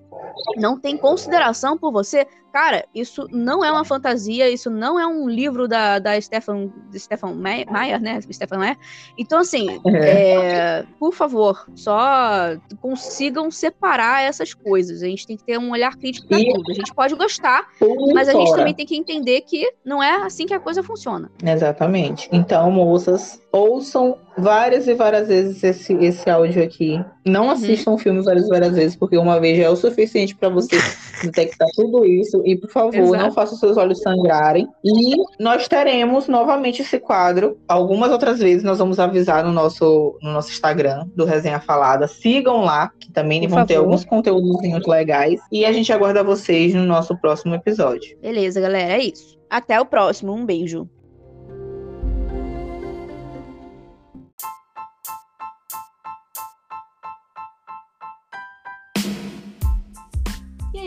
[0.57, 5.29] não tem consideração por você, cara, isso não é uma fantasia, isso não é um
[5.29, 8.21] livro da, da Stefan, Stefan Meyer, né?
[8.31, 8.77] Stefan Meyer.
[9.17, 10.33] Então, assim, é.
[10.35, 15.03] É, por favor, só consigam separar essas coisas.
[15.03, 16.71] A gente tem que ter um olhar crítico para tudo.
[16.71, 17.69] A gente pode gostar,
[18.13, 21.31] mas a gente também tem que entender que não é assim que a coisa funciona.
[21.43, 22.29] Exatamente.
[22.31, 27.03] Então, moças, ouçam várias e várias vezes esse, esse áudio aqui.
[27.25, 27.51] Não uhum.
[27.51, 30.49] assistam o filme várias e várias vezes, porque uma vez já é o suficiente para
[30.49, 30.77] você
[31.23, 32.42] detectar tudo isso.
[32.45, 33.23] E, por favor, Exato.
[33.23, 34.69] não façam seus olhos sangrarem.
[34.85, 37.59] E nós teremos novamente esse quadro.
[37.69, 42.07] Algumas outras vezes nós vamos avisar no nosso, no nosso Instagram do Resenha Falada.
[42.09, 43.67] Sigam lá, que também por vão favor.
[43.69, 45.41] ter alguns conteúdos legais.
[45.51, 48.17] E a gente aguarda vocês no nosso próximo episódio.
[48.21, 48.95] Beleza, galera.
[48.95, 49.39] É isso.
[49.49, 50.33] Até o próximo.
[50.33, 50.89] Um beijo.